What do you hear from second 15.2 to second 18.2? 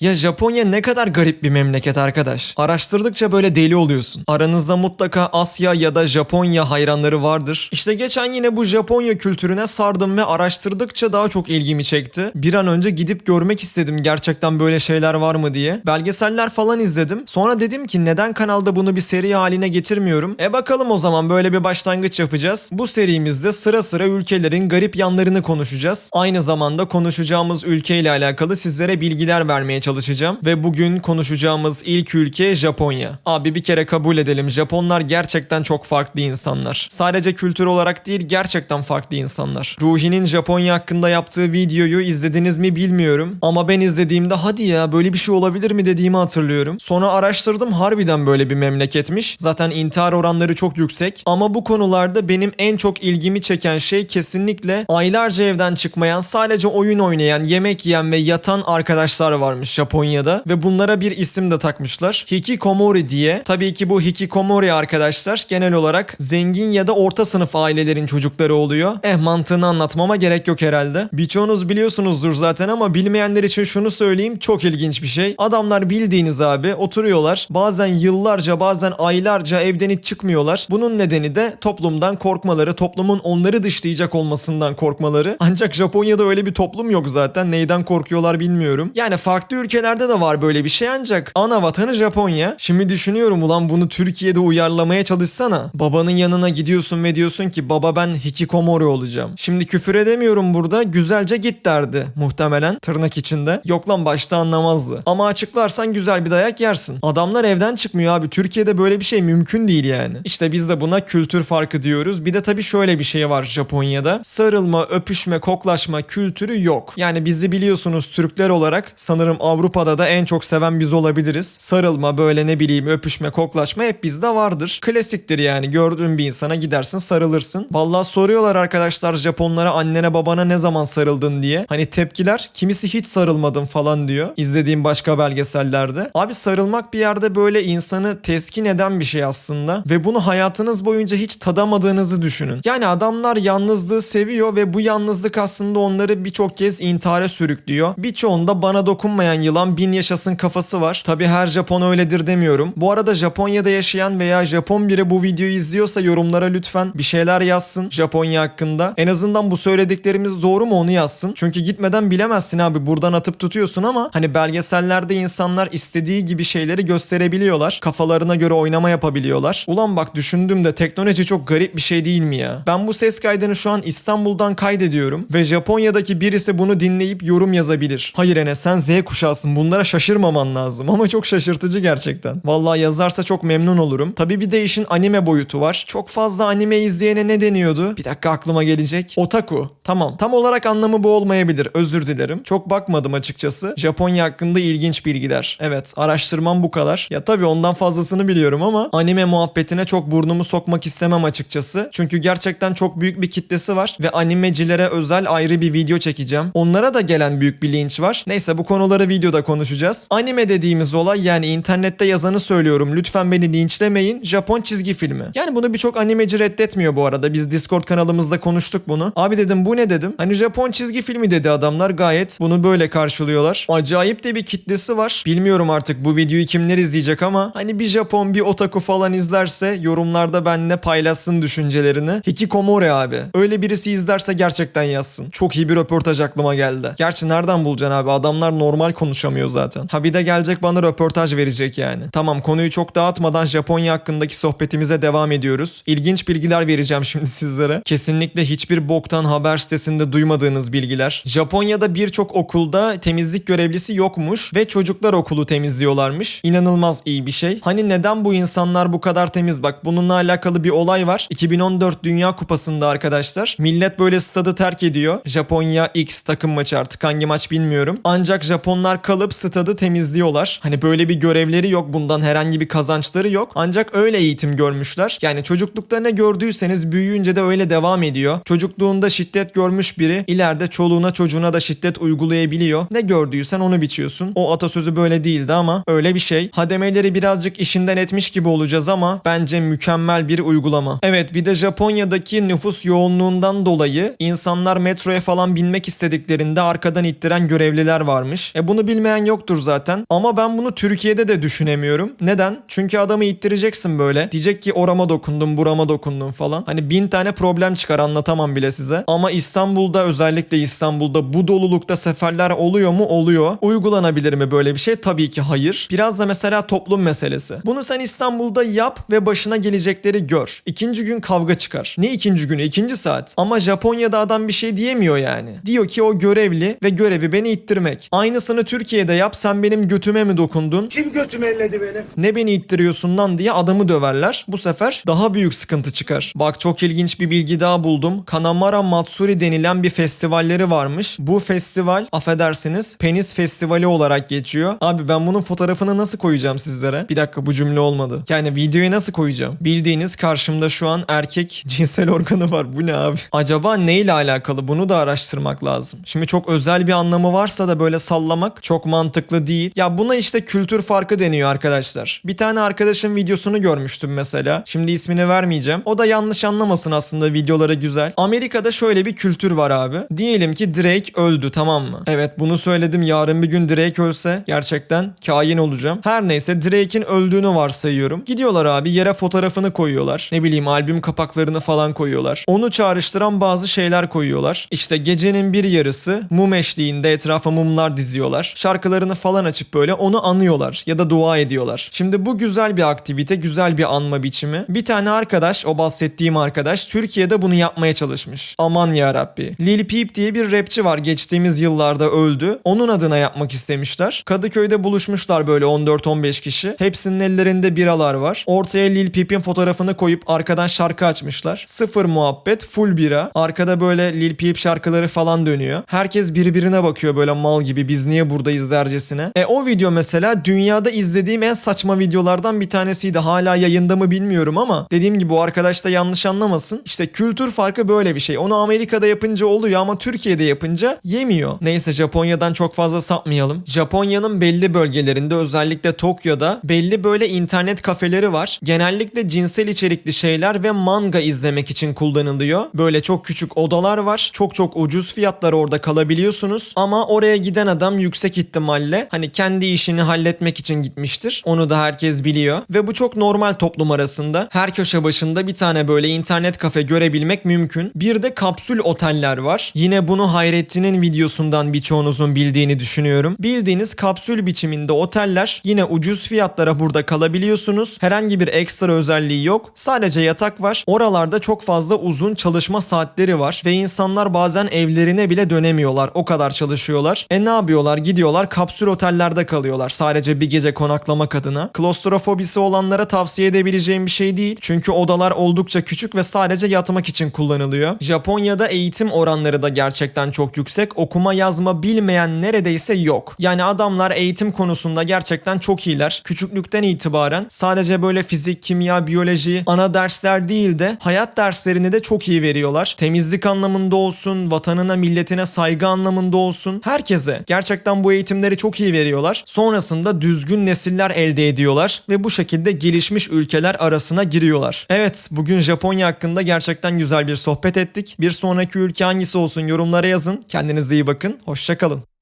mı diye. Belgeseller falan izledim. Sonra dedim ki